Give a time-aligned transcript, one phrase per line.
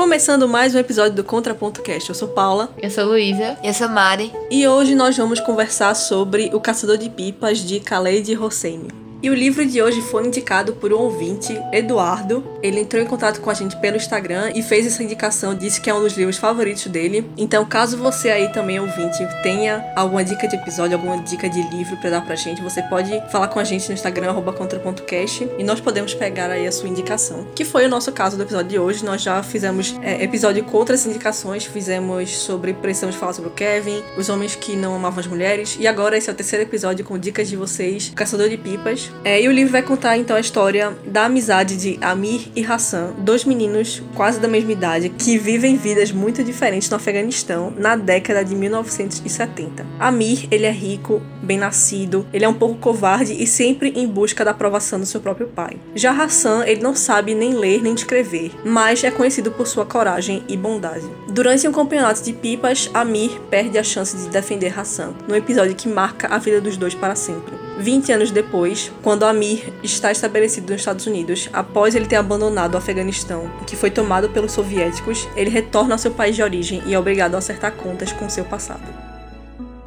[0.00, 2.08] Começando mais um episódio do Contraponto Cast.
[2.08, 2.70] Eu sou Paula.
[2.82, 3.58] Eu sou Luísa.
[3.62, 4.32] Eu sou Mari.
[4.50, 8.88] E hoje nós vamos conversar sobre O Caçador de Pipas de Khaled Hosseini.
[9.22, 12.42] E o livro de hoje foi indicado por um ouvinte, Eduardo.
[12.62, 15.88] Ele entrou em contato com a gente pelo Instagram e fez essa indicação, disse que
[15.88, 17.30] é um dos livros favoritos dele.
[17.36, 21.96] Então, caso você aí também, ouvinte, tenha alguma dica de episódio, alguma dica de livro
[21.98, 25.80] para dar pra gente, você pode falar com a gente no Instagram, contra.cast, e nós
[25.80, 27.46] podemos pegar aí a sua indicação.
[27.54, 29.04] Que foi o nosso caso do episódio de hoje.
[29.04, 34.02] Nós já fizemos é, episódio com outras indicações, fizemos sobre Precisamos Falar sobre o Kevin,
[34.16, 37.18] os homens que não amavam as mulheres, e agora esse é o terceiro episódio com
[37.18, 39.10] dicas de vocês, Caçador de Pipas.
[39.24, 43.12] É, e o livro vai contar então a história da amizade de Amir e Hassan,
[43.18, 48.44] dois meninos quase da mesma idade que vivem vidas muito diferentes no Afeganistão na década
[48.44, 49.86] de 1970.
[49.98, 54.44] Amir, ele é rico, bem nascido, ele é um pouco covarde e sempre em busca
[54.44, 55.76] da aprovação do seu próprio pai.
[55.94, 60.42] Já Hassan, ele não sabe nem ler nem escrever, mas é conhecido por sua coragem
[60.48, 61.08] e bondade.
[61.28, 65.88] Durante um campeonato de pipas, Amir perde a chance de defender Hassan, num episódio que
[65.88, 67.69] marca a vida dos dois para sempre.
[67.80, 72.78] 20 anos depois, quando Amir está estabelecido nos Estados Unidos, após ele ter abandonado o
[72.78, 76.98] Afeganistão, que foi tomado pelos soviéticos, ele retorna ao seu país de origem e é
[76.98, 79.09] obrigado a acertar contas com seu passado.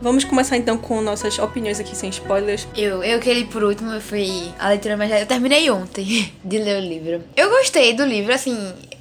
[0.03, 2.67] Vamos começar então com nossas opiniões aqui sem spoilers.
[2.75, 5.09] Eu, eu queria ir por último, foi a leitura mais.
[5.09, 7.23] Eu terminei ontem de ler o livro.
[7.37, 8.53] Eu gostei do livro, assim,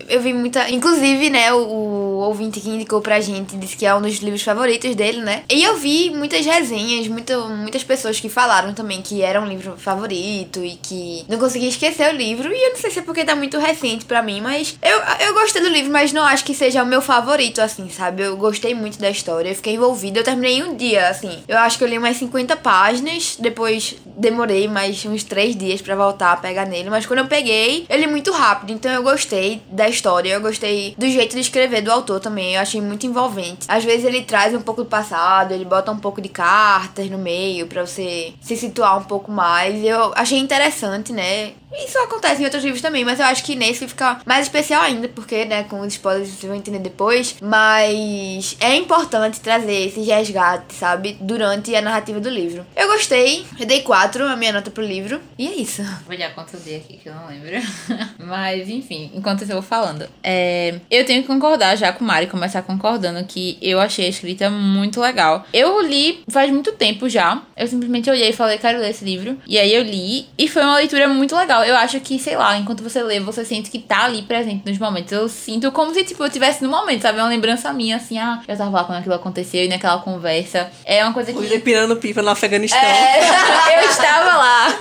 [0.08, 0.70] eu vi muita.
[0.70, 4.42] Inclusive, né, o, o, ouvinte que indicou pra gente disse que é um dos livros
[4.42, 5.42] favoritos dele, né?
[5.50, 9.76] E eu vi muitas resenhas, muito, muitas pessoas que falaram também que era um livro
[9.76, 12.52] favorito e que não conseguia esquecer o livro.
[12.52, 15.34] E eu não sei se é porque tá muito recente pra mim, mas eu, eu
[15.34, 18.22] gostei do livro, mas não acho que seja o meu favorito, assim, sabe?
[18.22, 20.20] Eu gostei muito da história, eu fiquei envolvida.
[20.20, 21.42] Eu terminei um dia, assim.
[21.48, 25.96] Eu acho que eu li umas 50 páginas, depois demorei mais uns 3 dias para
[25.96, 29.88] voltar a pegar nele, mas quando eu peguei, ele muito rápido, então eu gostei da
[29.88, 30.32] história.
[30.32, 32.54] Eu gostei do jeito de escrever do autor também.
[32.54, 33.66] Eu achei muito envolvente.
[33.68, 37.18] Às vezes ele traz um pouco do passado, ele bota um pouco de cartas no
[37.18, 39.84] meio para você se situar um pouco mais.
[39.84, 41.52] Eu achei interessante, né?
[41.72, 45.08] Isso acontece em outros livros também, mas eu acho que nesse fica mais especial ainda,
[45.08, 47.36] porque, né, com os spoilers vocês vão entender depois.
[47.40, 51.16] Mas é importante trazer esses resgates, sabe?
[51.20, 52.64] Durante a narrativa do livro.
[52.76, 55.82] Eu gostei, eu dei 4 a minha nota pro livro, e é isso.
[56.06, 57.50] Vou olhar quanto eu dei aqui, que eu não lembro.
[58.18, 60.08] mas, enfim, enquanto eu vou falando.
[60.22, 64.08] É, eu tenho que concordar já com o Mari, começar concordando que eu achei a
[64.08, 65.44] escrita muito legal.
[65.52, 67.42] Eu li faz muito tempo já.
[67.56, 69.38] Eu simplesmente olhei e falei, quero ler esse livro.
[69.46, 72.56] E aí eu li, e foi uma leitura muito legal eu acho que, sei lá,
[72.56, 75.12] enquanto você lê, você sente que tá ali presente nos momentos.
[75.12, 77.18] Eu sinto como se, tipo, eu tivesse no momento, sabe?
[77.18, 80.70] É uma lembrança minha, assim, ah, eu tava lá quando aquilo aconteceu e naquela conversa.
[80.84, 81.38] É uma coisa que.
[81.38, 82.80] Fui pirando pipa no Afeganistão.
[82.80, 84.78] É, eu estava lá.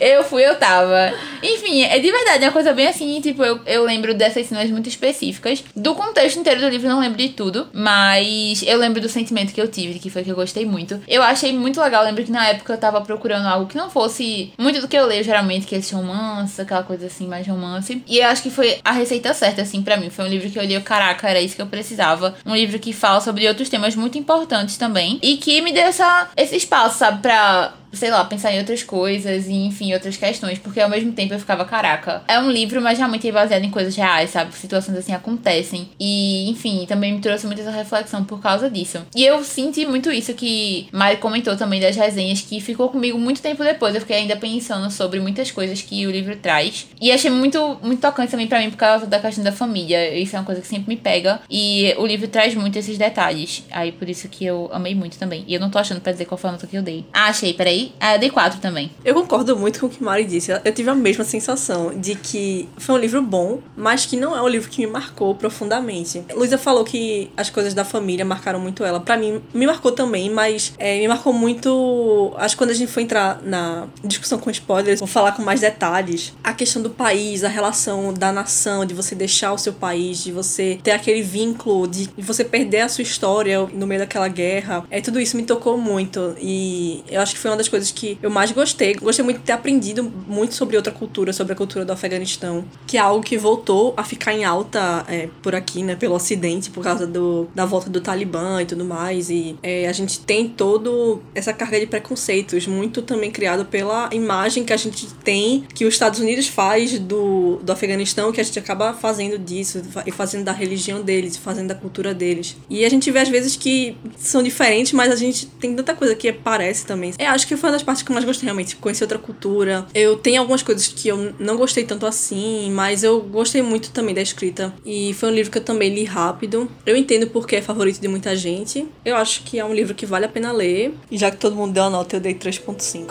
[0.00, 0.16] É.
[0.16, 1.12] Eu fui, eu tava.
[1.42, 4.70] Enfim, é de verdade, é uma coisa bem assim, tipo, eu, eu lembro dessas cenas
[4.70, 5.62] muito específicas.
[5.74, 9.60] Do contexto inteiro do livro, não lembro de tudo, mas eu lembro do sentimento que
[9.60, 11.00] eu tive, que foi que eu gostei muito.
[11.06, 13.90] Eu achei muito legal, eu lembro que na época eu tava procurando algo que não
[13.90, 16.13] fosse muito do que eu leio geralmente, que é esse romance,
[16.62, 18.02] aquela coisa assim, mais romance.
[18.06, 20.10] E eu acho que foi a receita certa, assim, para mim.
[20.10, 22.34] Foi um livro que eu li, caraca, era isso que eu precisava.
[22.44, 25.18] Um livro que fala sobre outros temas muito importantes também.
[25.22, 29.46] E que me deu essa, esse espaço, sabe, pra sei lá, pensar em outras coisas
[29.46, 32.98] e, enfim, outras questões, porque ao mesmo tempo eu ficava, caraca, é um livro, mas
[32.98, 34.54] realmente é baseado em coisas reais, sabe?
[34.54, 35.88] Situações assim acontecem.
[35.98, 38.98] E, enfim, também me trouxe muita essa reflexão por causa disso.
[39.14, 43.40] E eu senti muito isso que Mari comentou também das resenhas, que ficou comigo muito
[43.40, 43.94] tempo depois.
[43.94, 46.86] Eu fiquei ainda pensando sobre muitas coisas que o livro traz.
[47.00, 50.16] E achei muito, muito tocante também para mim por causa da questão da família.
[50.16, 51.40] Isso é uma coisa que sempre me pega.
[51.50, 53.64] E o livro traz muito esses detalhes.
[53.70, 55.44] Aí por isso que eu amei muito também.
[55.46, 57.04] E eu não tô achando pra dizer qual foi a nota que eu dei.
[57.12, 57.83] Ah, achei, peraí.
[58.00, 58.90] Ah, eu dei 4 também.
[59.04, 60.50] Eu concordo muito com o que Mari disse.
[60.52, 64.42] Eu tive a mesma sensação de que foi um livro bom, mas que não é
[64.42, 66.24] um livro que me marcou profundamente.
[66.34, 69.00] Luísa falou que as coisas da família marcaram muito ela.
[69.00, 72.32] Para mim, me marcou também, mas é, me marcou muito.
[72.36, 75.60] Acho que quando a gente for entrar na discussão com spoilers, vou falar com mais
[75.60, 76.32] detalhes.
[76.42, 80.32] A questão do país, a relação da nação, de você deixar o seu país, de
[80.32, 84.84] você ter aquele vínculo, de você perder a sua história no meio daquela guerra.
[84.90, 86.34] É, tudo isso me tocou muito.
[86.40, 88.94] E eu acho que foi uma das coisas que eu mais gostei.
[88.94, 92.96] Gostei muito de ter aprendido muito sobre outra cultura, sobre a cultura do Afeganistão, que
[92.96, 96.84] é algo que voltou a ficar em alta é, por aqui, né, pelo Ocidente, por
[96.84, 99.28] causa do, da volta do Talibã e tudo mais.
[99.28, 104.64] E é, a gente tem todo essa carga de preconceitos, muito também criado pela imagem
[104.64, 108.58] que a gente tem, que os Estados Unidos faz do, do Afeganistão, que a gente
[108.58, 112.56] acaba fazendo disso, e fazendo da religião deles, fazendo da cultura deles.
[112.70, 116.14] E a gente vê às vezes que são diferentes, mas a gente tem tanta coisa
[116.14, 117.12] que parece também.
[117.18, 118.76] É, acho que foi uma das partes que eu mais gostei, realmente.
[118.76, 119.86] Conhecer outra cultura.
[119.94, 124.14] Eu tenho algumas coisas que eu não gostei tanto assim, mas eu gostei muito também
[124.14, 124.74] da escrita.
[124.84, 126.70] E foi um livro que eu também li rápido.
[126.84, 128.86] Eu entendo porque é favorito de muita gente.
[129.02, 130.92] Eu acho que é um livro que vale a pena ler.
[131.10, 133.10] E já que todo mundo deu a nota, eu dei 3.5.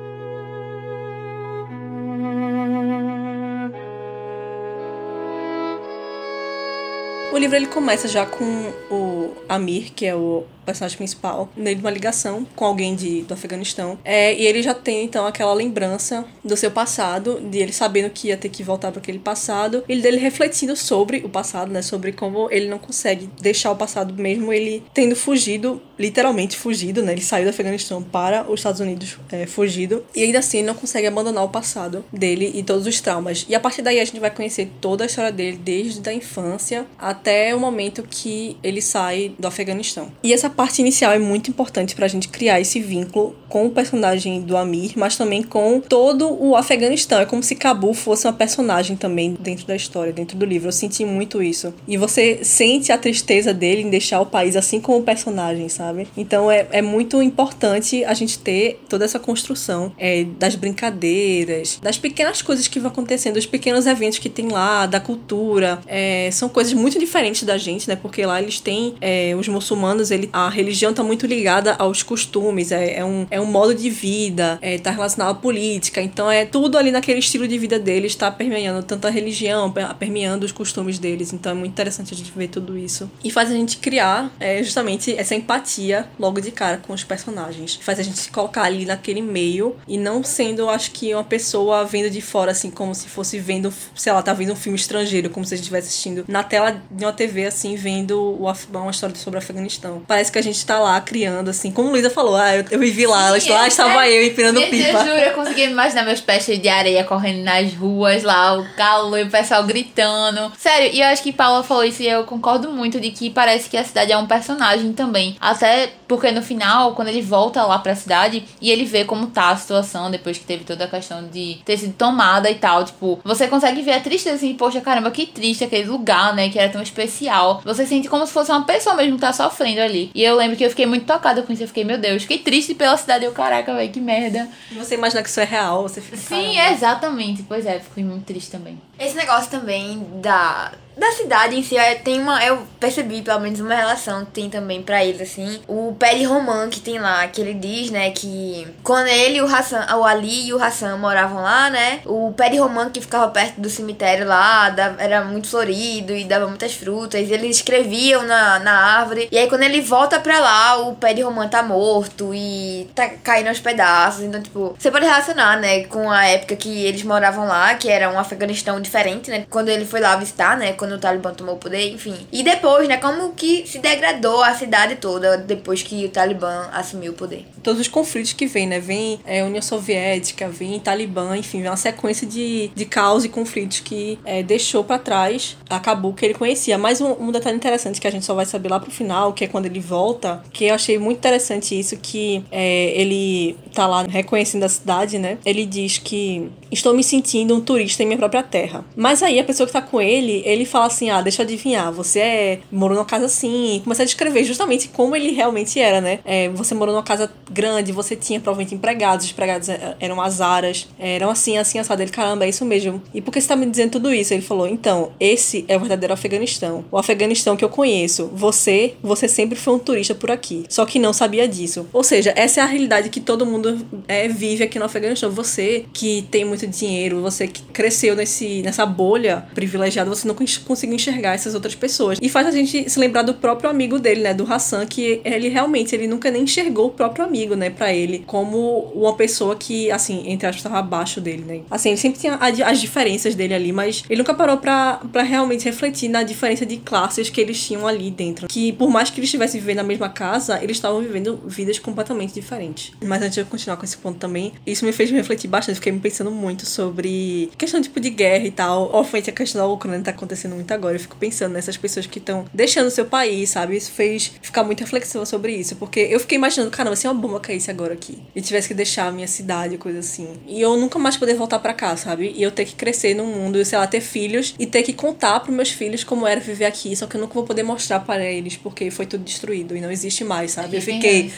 [7.30, 11.90] O livro ele começa já com o Amir, que é o personagem principal, nele uma
[11.90, 13.98] ligação com alguém de, do Afeganistão.
[14.04, 18.28] É, e ele já tem, então, aquela lembrança do seu passado, de ele sabendo que
[18.28, 21.80] ia ter que voltar para aquele passado, e dele refletindo sobre o passado, né?
[21.80, 27.12] Sobre como ele não consegue deixar o passado, mesmo ele tendo fugido, literalmente fugido, né?
[27.12, 30.74] Ele saiu do Afeganistão para os Estados Unidos é, fugido, e ainda assim ele não
[30.74, 33.46] consegue abandonar o passado dele e todos os traumas.
[33.48, 36.86] E a partir daí a gente vai conhecer toda a história dele, desde a infância
[36.98, 40.12] até o momento que ele sai do Afeganistão.
[40.22, 43.70] E essa parte inicial é muito importante para a gente criar esse vínculo com o
[43.70, 47.20] personagem do Amir, mas também com todo o Afeganistão.
[47.20, 50.66] É como se Cabul fosse uma personagem também dentro da história, dentro do livro.
[50.66, 51.72] Eu senti muito isso.
[51.86, 56.08] E você sente a tristeza dele em deixar o país assim como o personagem, sabe?
[56.16, 61.96] Então é, é muito importante a gente ter toda essa construção é, das brincadeiras, das
[61.96, 65.78] pequenas coisas que vão acontecendo, dos pequenos eventos que tem lá, da cultura.
[65.86, 67.94] É, são coisas muito diferentes da gente, né?
[67.94, 72.72] Porque lá eles têm é, os muçulmanos, ele, a religião tá muito ligada aos costumes,
[72.72, 76.44] é, é, um, é um modo de vida, é, tá relacionado à política, então é
[76.44, 80.98] tudo ali naquele estilo de vida deles, tá permeando tanto a religião, permeando os costumes
[80.98, 83.10] deles, então é muito interessante a gente ver tudo isso.
[83.22, 87.78] E faz a gente criar é, justamente essa empatia logo de cara com os personagens,
[87.82, 91.84] faz a gente se colocar ali naquele meio e não sendo, acho que, uma pessoa
[91.84, 95.30] vendo de fora, assim, como se fosse vendo, sei lá, tá vendo um filme estrangeiro,
[95.30, 98.38] como se a gente estivesse assistindo na tela de uma TV, assim, vendo
[98.72, 100.02] uma história sobre o Afeganistão.
[100.06, 103.06] Parece que a gente tá lá criando, assim, como Luísa falou, ah, eu, eu vivi
[103.06, 104.98] lá, Sim, lá é, estava é, eu empinando pipa.
[104.98, 109.18] Eu juro, eu consegui imaginar meus pés de areia correndo nas ruas lá, o calor
[109.18, 110.52] e o pessoal gritando.
[110.56, 113.68] Sério, e eu acho que Paula falou isso e eu concordo muito de que parece
[113.68, 115.36] que a cidade é um personagem também.
[115.40, 119.50] Até porque no final, quando ele volta lá pra cidade e ele vê como tá
[119.50, 123.20] a situação depois que teve toda a questão de ter sido tomada e tal, tipo,
[123.22, 126.72] você consegue ver a tristeza assim, poxa, caramba, que triste aquele lugar, né, que era
[126.72, 127.60] tão especial.
[127.64, 130.10] Você sente como se fosse uma pessoa mesmo que tá sofrendo ali.
[130.18, 131.62] E eu lembro que eu fiquei muito tocada com isso.
[131.62, 133.24] Eu fiquei, meu Deus, fiquei triste pela cidade.
[133.24, 134.48] Eu, caraca, velho, que merda.
[134.72, 136.16] Você imagina que isso é real, você fica.
[136.16, 137.44] Sim, exatamente.
[137.44, 138.80] Pois é, fiquei muito triste também.
[138.98, 142.44] Esse negócio também da da cidade em si, é, tem uma.
[142.44, 145.60] Eu percebi pelo menos uma relação que tem também para eles, assim.
[145.68, 149.86] O Peri Roman que tem lá, que ele diz, né, que quando ele, o Hassan,
[149.96, 153.70] o Ali e o Hassan moravam lá, né, o Peri Roman que ficava perto do
[153.70, 157.30] cemitério lá, era muito florido e dava muitas frutas.
[157.30, 159.28] eles escreviam na, na árvore.
[159.30, 163.48] E aí quando ele volta pra lá, o Peri Roman tá morto e tá caindo
[163.48, 164.24] aos pedaços.
[164.24, 168.10] Então, tipo, você pode relacionar, né, com a época que eles moravam lá, que era
[168.10, 169.46] um Afeganistão diferente, né?
[169.48, 170.72] Quando ele foi lá visitar, né?
[170.72, 172.14] Quando o Talibã tomou o poder, enfim.
[172.32, 177.12] E depois, né, como que se degradou a cidade toda depois que o Talibã assumiu
[177.12, 177.46] o poder.
[177.62, 178.80] Todos os conflitos que vem, né?
[178.80, 183.80] Vem é, União Soviética, vem Talibã, enfim, vem uma sequência de, de caos e conflitos
[183.80, 186.78] que é, deixou para trás acabou que ele conhecia.
[186.78, 189.44] Mas um, um, detalhe interessante que a gente só vai saber lá pro final, que
[189.44, 194.02] é quando ele volta, que eu achei muito interessante isso, que é, ele tá lá
[194.02, 195.38] reconhecendo a cidade, né?
[195.44, 198.77] Ele diz que estou me sentindo um turista em minha própria terra.
[198.96, 201.92] Mas aí a pessoa que tá com ele, ele fala assim: ah, deixa eu adivinhar,
[201.92, 203.76] você é, morou numa casa assim.
[203.76, 206.20] E começa a descrever justamente como ele realmente era, né?
[206.24, 210.40] É, você morou numa casa grande, você tinha provavelmente empregados, os empregados é, eram as
[210.40, 212.02] aras, eram assim, assim, assado.
[212.02, 213.02] Ele, caramba, é isso mesmo.
[213.12, 214.32] E por que você tá me dizendo tudo isso?
[214.32, 216.84] Ele falou: então, esse é o verdadeiro Afeganistão.
[216.90, 218.30] O Afeganistão que eu conheço.
[218.34, 220.64] Você, você sempre foi um turista por aqui.
[220.68, 221.86] Só que não sabia disso.
[221.92, 225.30] Ou seja, essa é a realidade que todo mundo é, vive aqui no Afeganistão.
[225.30, 230.96] Você que tem muito dinheiro, você que cresceu nesse, nessa bolha privilegiada, você não conseguir
[230.96, 232.18] enxergar essas outras pessoas.
[232.20, 234.34] E faz a gente se lembrar do próprio amigo dele, né?
[234.34, 237.70] Do Hassan, que ele realmente, ele nunca nem enxergou o próprio amigo, né?
[237.70, 241.60] Pra ele, como uma pessoa que, assim, entre aspas, estava abaixo dele, né?
[241.70, 246.08] Assim, ele sempre tinha as diferenças dele ali, mas ele nunca parou pra realmente refletir
[246.08, 248.48] na diferença de classes que eles tinham ali dentro.
[248.48, 252.34] Que por mais que eles estivessem vivendo na mesma casa, eles estavam vivendo vidas completamente
[252.34, 252.90] diferentes.
[253.04, 255.92] Mas antes de eu continuar com esse ponto também, isso me fez refletir bastante, fiquei
[255.92, 258.90] me pensando muito sobre questão tipo de guerra e tal.
[258.92, 260.96] Obviamente a questão da Ucrânia tá acontecendo muito agora.
[260.96, 263.76] Eu fico pensando nessas pessoas que estão deixando o seu país, sabe?
[263.76, 265.76] Isso fez ficar muito reflexiva sobre isso.
[265.76, 269.08] Porque eu fiquei imaginando, caramba, se uma bomba caísse agora aqui e tivesse que deixar
[269.08, 270.28] a minha cidade, coisa assim.
[270.46, 272.32] E eu nunca mais poder voltar para cá, sabe?
[272.34, 275.40] E eu ter que crescer num mundo, sei lá, ter filhos e ter que contar
[275.40, 276.96] pros meus filhos como era viver aqui.
[276.96, 279.90] Só que eu nunca vou poder mostrar para eles porque foi tudo destruído e não
[279.90, 280.76] existe mais, sabe?
[280.76, 281.30] Eu fiquei,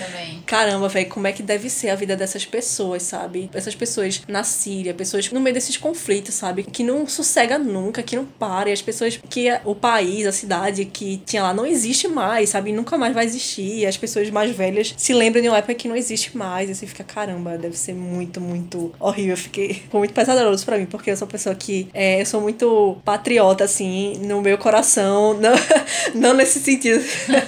[0.47, 3.51] caramba, velho, como é que deve ser a vida dessas pessoas, sabe?
[3.53, 6.63] Essas pessoas na Síria, pessoas no meio desses conflitos, sabe?
[6.63, 8.71] Que não sossega nunca, que não para.
[8.71, 12.73] E as pessoas que o país, a cidade que tinha lá não existe mais, sabe?
[12.73, 13.81] Nunca mais vai existir.
[13.81, 16.69] E as pessoas mais velhas se lembram de uma época que não existe mais.
[16.69, 19.31] E você fica, caramba, deve ser muito, muito horrível.
[19.33, 22.27] Eu fiquei foi muito pesaroso para mim, porque eu sou uma pessoa que é, eu
[22.27, 25.35] sou muito patriota, assim, no meu coração.
[25.41, 25.55] Não,
[26.15, 27.03] não nesse sentido,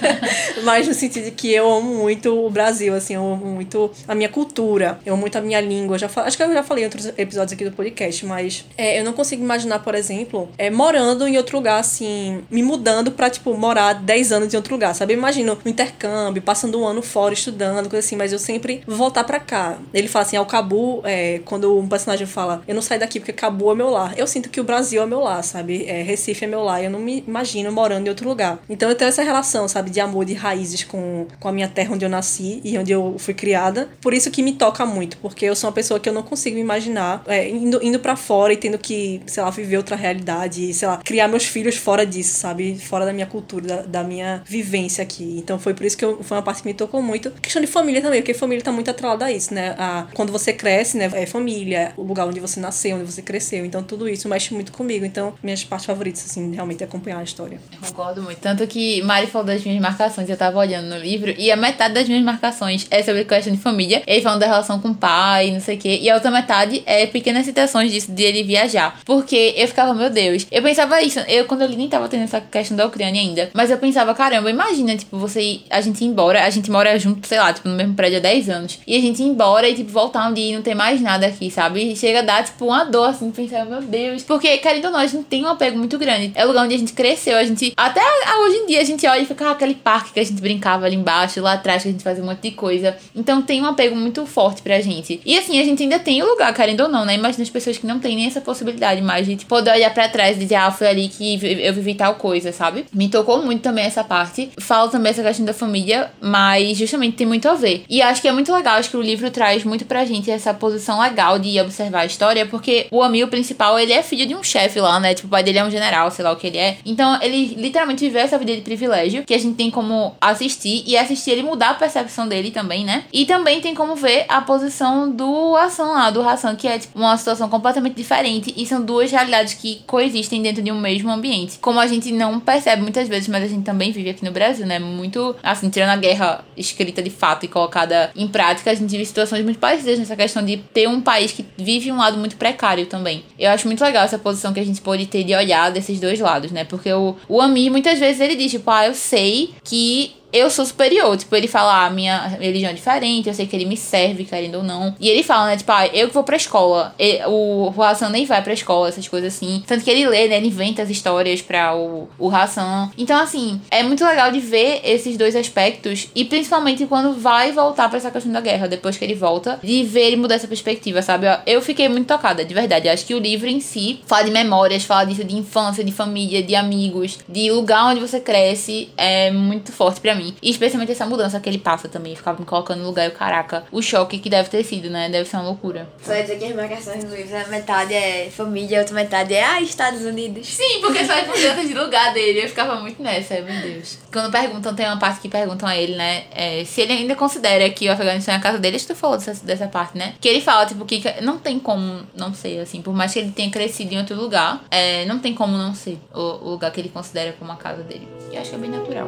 [0.63, 4.15] mas no sentido de que eu amo muito o Brasil, assim, eu amo muito a
[4.15, 5.97] minha cultura, eu amo muito a minha língua.
[5.97, 9.03] Já acho que eu já falei em outros episódios aqui do podcast, mas é, eu
[9.03, 13.53] não consigo imaginar, por exemplo, é, morando em outro lugar, assim, me mudando pra, tipo,
[13.55, 15.13] morar 10 anos em outro lugar, sabe?
[15.13, 19.23] Eu imagino um intercâmbio, passando um ano fora estudando, coisa assim, mas eu sempre voltar
[19.23, 19.77] pra cá.
[19.93, 23.33] Ele fala assim, ao Cabu, é, quando um personagem fala, eu não saio daqui porque
[23.33, 24.13] Cabu é meu lar.
[24.17, 25.85] Eu sinto que o Brasil é meu lar, sabe?
[25.85, 28.59] É, Recife é meu lar, eu não me imagino morando em outro lugar.
[28.69, 31.93] Então eu tenho essa relação, sabe, de amor, de raízes com, com a minha terra
[31.93, 33.89] onde eu nasci e onde eu fui criada.
[34.01, 36.55] Por isso que me toca muito, porque eu sou uma pessoa que eu não consigo
[36.55, 40.73] me imaginar é, indo, indo para fora e tendo que, sei lá, viver outra realidade,
[40.73, 42.77] sei lá, criar meus filhos fora disso, sabe?
[42.79, 45.35] Fora da minha cultura, da, da minha vivência aqui.
[45.37, 47.31] Então foi por isso que eu, foi uma parte que me tocou muito.
[47.41, 49.75] Questão de família também, porque família tá muito atrelada a isso, né?
[49.77, 51.09] A, quando você cresce, né?
[51.13, 53.65] É família, o lugar onde você nasceu, onde você cresceu.
[53.65, 55.05] Então tudo isso mexe muito comigo.
[55.05, 57.59] Então, minhas partes favoritas, assim, realmente é acompanhar a história.
[57.71, 58.39] Eu concordo muito.
[58.39, 61.93] Tanto que Mari falou das minhas marcações, eu tava olhando no livro, e a metade
[61.93, 64.03] das minhas marcações é sobre questão de família.
[64.05, 65.99] Ele falando da relação com o pai, não sei o quê.
[66.01, 68.99] E a outra metade é pequenas citações disso, de ele viajar.
[69.05, 70.45] Porque eu ficava, meu Deus.
[70.51, 73.51] Eu pensava isso, eu quando ele nem tava tendo essa questão da Ucrânia ainda.
[73.53, 77.27] Mas eu pensava, caramba, imagina, tipo, você, a gente ir embora, a gente mora junto,
[77.27, 78.79] sei lá, tipo, no mesmo prédio há 10 anos.
[78.85, 81.27] E a gente ir embora e, tipo, voltar um dia e não ter mais nada
[81.27, 81.91] aqui, sabe?
[81.91, 84.23] E chega a dar, tipo, uma dor, assim, pensar, meu Deus.
[84.23, 86.31] Porque, querendo ou não, a gente tem um apego muito grande.
[86.35, 87.73] É o lugar onde a gente cresceu, a gente.
[87.75, 88.01] Até
[88.39, 90.85] hoje em dia a gente olha e fica, ah, aquele parque que a gente brincava
[90.85, 92.95] ali embaixo, lá atrás que a gente fazia um monte de coisa.
[93.15, 95.21] Então tem um apego muito forte pra gente.
[95.25, 97.15] E assim, a gente ainda tem o lugar, querendo ou não, né?
[97.15, 100.39] Imagina as pessoas que não têm essa possibilidade mais de poder olhar pra trás e
[100.39, 102.85] dizer, ah, foi ali que eu vivi tal coisa, sabe?
[102.93, 104.49] Me tocou muito também essa parte.
[104.59, 107.83] Falo também essa questão da família, mas justamente tem muito a ver.
[107.89, 110.53] E acho que é muito legal, acho que o livro traz muito pra gente essa
[110.53, 114.43] posição legal de observar a história, porque o amigo principal, ele é filho de um
[114.43, 115.13] chefe lá, né?
[115.13, 116.77] Tipo, o pai dele é um general, sei lá o que ele é.
[116.85, 120.97] Então, ele literalmente viveu essa vida de privilégio, que a gente tem como assistir, e
[120.97, 123.05] assistir ele mudar a percepção dele também, né?
[123.11, 126.97] E também tem como ver a posição do Hassan lá, do Hassan, que é, tipo,
[126.97, 128.12] uma situação completamente diferente,
[128.55, 131.57] e são duas realidades que coexistem dentro de um mesmo ambiente.
[131.59, 134.65] Como a gente não percebe muitas vezes, mas a gente também vive aqui no Brasil,
[134.65, 134.79] né?
[134.79, 139.05] Muito, assim, tirando a guerra escrita de fato e colocada em prática, a gente vive
[139.05, 142.85] situações muito parecidas nessa questão de ter um país que vive um lado muito precário
[142.85, 143.23] também.
[143.37, 146.19] Eu acho muito legal essa posição que a gente pode ter de olhar desses dois
[146.19, 146.63] lados, né?
[146.63, 150.65] Porque o, o Ami, muitas vezes, ele diz, tipo, ah, eu sei que eu sou
[150.65, 151.15] superior.
[151.15, 154.55] Tipo, ele fala, ah, minha religião é diferente, eu sei que ele me serve, querendo
[154.55, 154.95] ou não.
[154.99, 156.95] E ele fala, né, tipo, ah, eu que vou pra escola.
[157.27, 159.63] O, o Hassan nem vai pra escola, essas coisas assim.
[159.67, 162.91] Tanto que ele lê, né, ele inventa as histórias pra o, o Hassan.
[162.97, 166.07] Então, assim, é muito legal de ver esses dois aspectos.
[166.15, 169.83] E principalmente quando vai voltar pra essa questão da guerra, depois que ele volta, de
[169.83, 171.27] ver ele mudar essa perspectiva, sabe?
[171.45, 172.89] Eu fiquei muito tocada, de verdade.
[172.89, 176.41] Acho que o livro em si fala de memórias, fala disso de infância, de família,
[176.41, 178.89] de amigos, de lugar onde você cresce.
[178.97, 180.22] É muito forte para mim.
[180.41, 182.15] E especialmente essa mudança que ele passa também.
[182.15, 185.09] Ficava me colocando no lugar e o caraca, o choque que deve ter sido, né?
[185.09, 185.87] Deve ser uma loucura.
[186.01, 189.43] Só dizer que as marcações do livro, a metade é família, a outra metade é
[189.43, 190.47] ah, Estados Unidos.
[190.47, 192.43] Sim, porque só é mudança de lugar dele.
[192.43, 193.97] Eu ficava muito nessa, meu Deus.
[194.11, 196.25] Quando perguntam, tem uma parte que perguntam a ele, né?
[196.31, 198.75] É, se ele ainda considera que o Afeganistão é a casa dele.
[198.75, 200.13] Acho que tu falou dessa, dessa parte, né?
[200.19, 202.81] Que ele fala, tipo, que não tem como não ser, assim.
[202.81, 205.99] Por mais que ele tenha crescido em outro lugar, é, não tem como não ser
[206.13, 208.07] o, o lugar que ele considera como a casa dele.
[208.31, 209.07] E acho que é bem natural.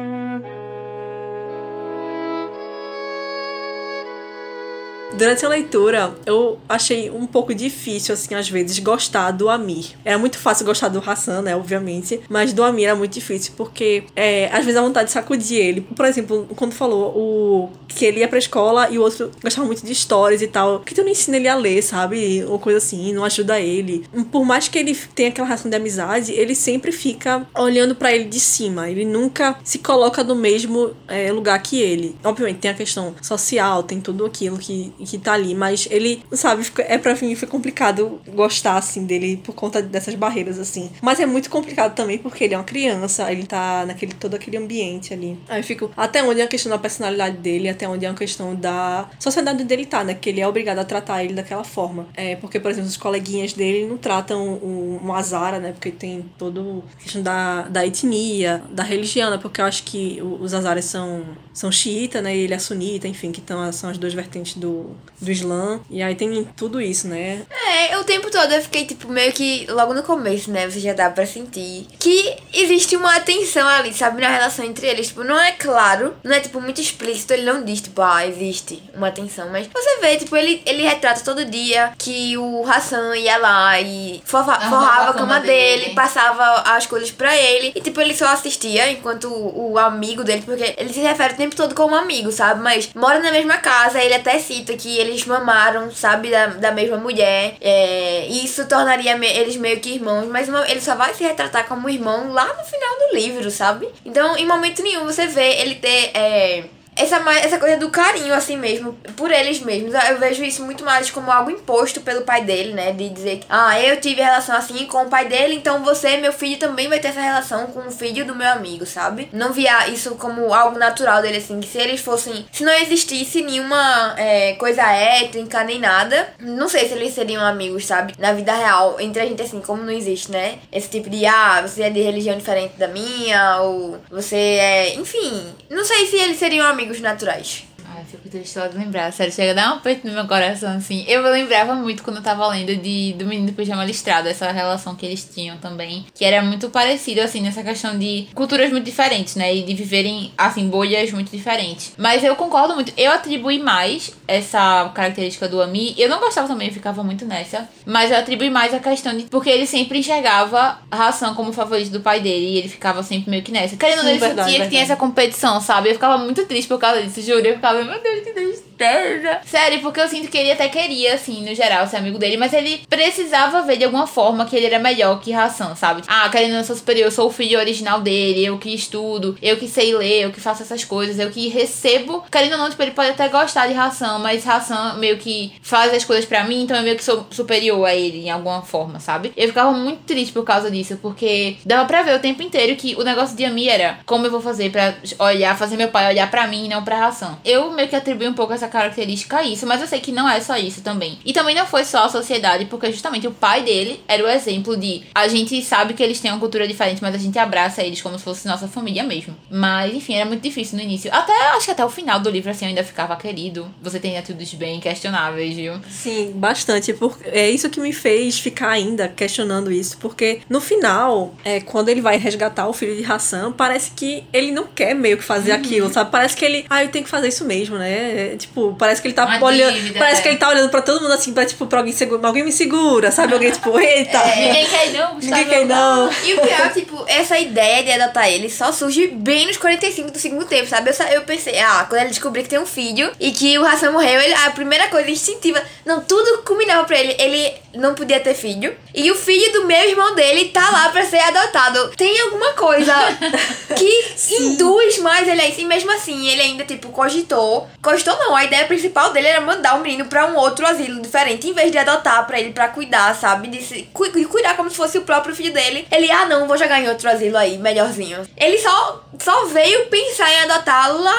[5.17, 9.95] Durante a leitura, eu achei um pouco difícil, assim, às vezes, gostar do Amir.
[10.03, 14.03] Era muito fácil gostar do Hassan, né, obviamente, mas do Amir era muito difícil, porque
[14.15, 15.81] é, às vezes a vontade de sacudir ele.
[15.81, 19.85] Por exemplo, quando falou o que ele ia pra escola e o outro gostava muito
[19.85, 22.43] de histórias e tal, que tu não ensina ele a ler, sabe?
[22.45, 24.05] Ou coisa assim, não ajuda ele.
[24.31, 28.25] Por mais que ele tenha aquela relação de amizade, ele sempre fica olhando para ele
[28.25, 28.89] de cima.
[28.89, 32.15] Ele nunca se coloca no mesmo é, lugar que ele.
[32.23, 36.65] Obviamente, tem a questão social, tem tudo aquilo que, que tá ali, mas ele, sabe,
[36.79, 40.89] é pra mim foi complicado gostar, assim, dele por conta dessas barreiras, assim.
[41.01, 44.57] Mas é muito complicado também porque ele é uma criança, ele tá naquele todo aquele
[44.57, 45.37] ambiente ali.
[45.47, 48.55] Aí fico, até onde é a questão da personalidade dele, até onde é a questão
[48.55, 50.13] da sociedade dele tá, né?
[50.13, 52.07] Que ele é obrigado a tratar ele daquela forma.
[52.15, 55.71] É, porque, por exemplo, os coleguinhas dele não tratam um azara, né?
[55.71, 59.37] Porque tem todo a questão da, da etnia, da religião, né?
[59.37, 62.35] Porque eu acho que os azares são, são xiita, né?
[62.35, 64.90] E ele é sunita, enfim, que tão, são as duas vertentes do,
[65.21, 65.79] do Islã.
[65.89, 67.43] E aí tem tudo isso, né?
[67.67, 70.69] É, o tempo todo eu fiquei, tipo, meio que logo no começo, né?
[70.69, 74.21] Você já dá pra sentir que existe uma atenção ali, sabe?
[74.21, 75.07] Na relação entre eles.
[75.07, 77.33] Tipo, não é claro, não é, tipo, muito explícito.
[77.33, 79.49] Ele não diz, tipo, ah, existe uma atenção.
[79.49, 84.21] Mas você vê, tipo, ele, ele retrata todo dia que o Hassan ia lá e
[84.25, 87.71] forra, forrava a cama dele, dele, passava as coisas pra ele.
[87.75, 91.37] E, tipo, ele só assistia enquanto o, o amigo dele, porque ele se refere o
[91.37, 92.61] tempo todo como amigo, sabe?
[92.61, 96.97] Mas mora na mesma casa, ele até cita que eles mamaram, sabe, da, da mesma
[96.97, 97.55] mulher.
[97.61, 101.67] É, isso tornaria me, eles meio que irmãos, mas uma, ele só vai se retratar
[101.67, 103.87] como irmão lá no final do livro, sabe?
[104.03, 106.11] Então, em momento nenhum você vê ele ter.
[106.15, 106.63] É,
[106.95, 109.93] essa, essa coisa do carinho, assim mesmo, por eles mesmos.
[110.09, 112.91] Eu vejo isso muito mais como algo imposto pelo pai dele, né?
[112.91, 116.33] De dizer que, ah, eu tive relação assim com o pai dele, então você, meu
[116.33, 119.29] filho, também vai ter essa relação com o filho do meu amigo, sabe?
[119.31, 122.45] Não via isso como algo natural dele, assim, que se eles fossem.
[122.51, 127.85] Se não existisse nenhuma é, coisa étnica nem nada, não sei se eles seriam amigos,
[127.85, 128.13] sabe?
[128.17, 130.59] Na vida real, entre a gente, assim, como não existe, né?
[130.71, 134.95] Esse tipo de, ah, você é de religião diferente da minha, ou você é.
[134.95, 137.63] Enfim, não sei se eles seriam amigos amigos naturais.
[138.01, 139.13] Ai, fico triste só de lembrar.
[139.13, 141.05] Sério, chega a dar um peito no meu coração, assim.
[141.07, 144.95] Eu lembrava muito quando eu tava lendo de, do Menino do Pijama Listrado, essa relação
[144.95, 146.05] que eles tinham também.
[146.13, 149.55] Que era muito parecido, assim, nessa questão de culturas muito diferentes, né?
[149.55, 151.93] E de viverem, assim, bolhas muito diferentes.
[151.97, 152.91] Mas eu concordo muito.
[152.97, 155.93] Eu atribuí mais essa característica do Ami.
[155.97, 157.69] Eu não gostava também, eu ficava muito nessa.
[157.85, 159.25] Mas eu atribuí mais a questão de.
[159.25, 162.47] Porque ele sempre enxergava a ração como favorito do pai dele.
[162.47, 163.77] E ele ficava sempre meio que nessa.
[163.77, 165.89] Querendo ou não, ele sentia que tinha essa competição, sabe?
[165.89, 167.45] Eu ficava muito triste por causa disso, juro.
[167.45, 169.41] Eu ficava meu Deus, que tristeza.
[169.45, 172.53] Sério, porque eu sinto que ele até queria, assim, no geral, ser amigo dele, mas
[172.53, 176.03] ele precisava ver de alguma forma que ele era melhor que Hassan, sabe?
[176.07, 179.57] Ah, querendo não ser superior, eu sou o filho original dele, eu que estudo, eu
[179.57, 182.23] que sei ler, eu que faço essas coisas, eu que recebo.
[182.31, 185.93] Querendo ou não, tipo, ele pode até gostar de Hassan, mas Hassan meio que faz
[185.93, 188.99] as coisas para mim, então eu meio que sou superior a ele em alguma forma,
[188.99, 189.33] sabe?
[189.35, 192.95] Eu ficava muito triste por causa disso, porque dava pra ver o tempo inteiro que
[192.95, 196.29] o negócio de Ami era como eu vou fazer para olhar, fazer meu pai olhar
[196.29, 197.37] para mim e não pra Hassan.
[197.43, 200.29] Eu meio que atribuí um pouco essa característica a isso, mas eu sei que não
[200.29, 201.17] é só isso também.
[201.25, 204.77] E também não foi só a sociedade, porque justamente o pai dele era o exemplo
[204.77, 208.01] de a gente sabe que eles têm uma cultura diferente, mas a gente abraça eles
[208.01, 209.35] como se fosse nossa família mesmo.
[209.49, 211.11] Mas enfim, era muito difícil no início.
[211.13, 213.73] Até acho que até o final do livro assim eu ainda ficava querido.
[213.81, 215.73] Você tem atitudes bem questionáveis, viu?
[215.89, 216.93] Sim, bastante.
[216.93, 221.89] Porque é isso que me fez ficar ainda questionando isso, porque no final, é, quando
[221.89, 225.51] ele vai resgatar o filho de Hassan, parece que ele não quer meio que fazer
[225.51, 225.57] uhum.
[225.57, 226.11] aquilo, sabe?
[226.11, 228.33] Parece que ele, ah, eu tenho que fazer isso mesmo, né?
[228.33, 229.73] É, tipo, parece que ele tá Uma olhando.
[229.73, 230.23] Dívida, parece é.
[230.23, 232.27] que ele tá olhando pra todo mundo assim, pra, tipo, pra alguém segura.
[232.27, 233.33] Alguém me segura, sabe?
[233.33, 234.17] Alguém, tipo, eita.
[234.17, 234.47] É.
[234.47, 235.35] Ninguém quer não, Gustavo.
[235.35, 236.11] Ninguém quer não.
[236.23, 240.19] E o pior, tipo, essa ideia de adotar ele só surge bem nos 45 do
[240.19, 240.89] segundo tempo, sabe?
[240.89, 243.91] Eu, eu pensei, ah, quando ele descobrir que tem um filho e que o Hassan
[243.91, 245.61] morreu, ele, a primeira coisa instintiva.
[245.85, 247.15] Não, tudo combinava pra ele.
[247.19, 248.75] Ele não podia ter filho.
[248.93, 251.91] E o filho do meu irmão dele tá lá pra ser adotado.
[251.95, 252.93] Tem alguma coisa
[253.75, 255.61] que induz mais ele a isso.
[255.61, 257.67] E mesmo assim, ele ainda, tipo, cogitou.
[257.81, 261.47] Cogitou não, a ideia principal dele era mandar o menino pra um outro asilo diferente,
[261.47, 263.47] em vez de adotar pra ele, pra cuidar, sabe?
[263.47, 265.87] De se, cu, cuidar como se fosse o próprio filho dele.
[265.91, 268.27] Ele, ah não, vou jogar em outro asilo aí, melhorzinho.
[268.37, 271.17] Ele só, só veio pensar em adotar lá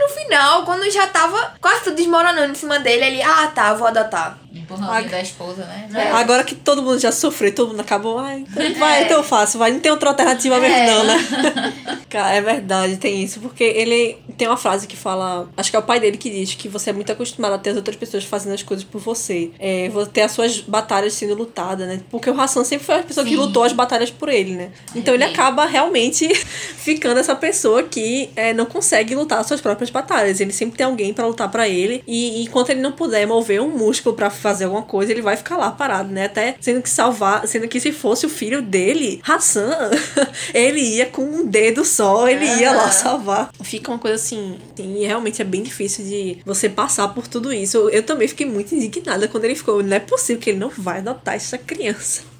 [0.00, 3.04] no final, quando já tava quase tudo desmoronando em cima dele.
[3.04, 4.38] Ele, ah tá, vou adotar.
[4.52, 5.88] Empurrãozinho da esposa, né?
[5.94, 6.10] É.
[6.10, 9.04] Agora que todo mundo já sofreu, todo mundo acabou, ai, então vai, é.
[9.04, 10.86] então eu faço, vai, não tem outra alternativa mesmo, é.
[10.86, 12.02] não, né?
[12.12, 13.40] Cara, é verdade, tem isso.
[13.40, 15.48] Porque ele tem uma frase que fala.
[15.56, 17.70] Acho que é o pai dele que diz que você é muito acostumado a ter
[17.70, 19.50] as outras pessoas fazendo as coisas por você.
[19.58, 22.02] É, você ter as suas batalhas sendo lutadas, né?
[22.10, 23.36] Porque o Hassan sempre foi a pessoa que Sim.
[23.36, 24.72] lutou as batalhas por ele, né?
[24.94, 25.32] Então ele Sim.
[25.32, 26.28] acaba realmente
[26.76, 30.40] ficando essa pessoa que é, não consegue lutar as suas próprias batalhas.
[30.40, 32.02] Ele sempre tem alguém pra lutar pra ele.
[32.06, 35.56] E enquanto ele não puder mover um músculo pra fazer alguma coisa, ele vai ficar
[35.56, 36.26] lá parado, né?
[36.26, 39.90] Até sendo que salvar, sendo que se fosse o filho dele, Hassan,
[40.52, 43.50] ele ia com um dedo só, ele ia lá salvar.
[43.62, 47.52] Fica uma coisa assim, assim, e realmente é bem difícil de você passar por tudo
[47.52, 47.76] isso.
[47.76, 50.68] Eu, eu também fiquei muito indignada quando ele ficou, não é possível que ele não
[50.68, 52.31] vai adotar essa criança.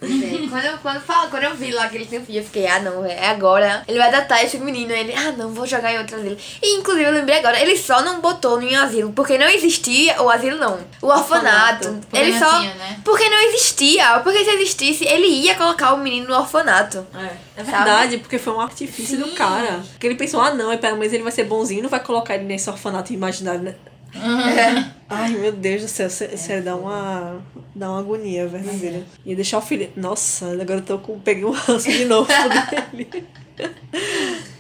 [0.50, 2.66] Quando, eu, quando, fala, quando eu vi lá que ele tem um filho, eu fiquei,
[2.66, 3.84] ah não, é agora.
[3.86, 4.92] Ele vai adotar esse menino.
[4.92, 6.36] Ele, ah não, vou jogar em outro asilo.
[6.60, 10.20] E inclusive eu lembrei agora, ele só não botou em um asilo, porque não existia
[10.20, 10.78] o asilo não.
[11.00, 11.88] O orfanato.
[11.88, 12.06] Orfanato.
[12.12, 12.60] Ele não só.
[12.60, 13.00] tinha, né?
[13.04, 14.20] Porque não existia.
[14.20, 17.06] Porque se existisse, ele ia colocar o menino no orfanato.
[17.14, 19.82] É, é verdade, porque foi um artifício do cara.
[19.92, 22.44] Porque ele pensou, ah não, pelo menos ele vai ser bonzinho, não vai colocar ele
[22.44, 23.74] nesse orfanato imaginário, né?
[25.08, 27.42] Ai, meu Deus do céu, sé- sério, dá uma,
[27.74, 29.02] dá uma agonia verdadeira.
[29.24, 29.90] Ia deixar o filho.
[29.96, 31.18] Nossa, agora eu tô com.
[31.18, 32.28] Peguei um ranço de novo
[32.92, 33.26] dele.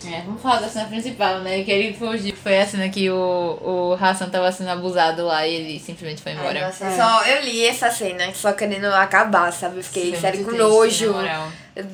[0.04, 1.62] É, vamos falar da cena principal, né?
[1.62, 2.34] Que ele fugiu.
[2.42, 3.14] Foi a cena que o,
[3.62, 6.66] o Hassan tava sendo abusado lá e ele simplesmente foi Ai, embora.
[6.66, 9.78] nossa, só, eu li essa cena, só querendo acabar, sabe?
[9.78, 11.14] Eu fiquei Foi sério com triste, nojo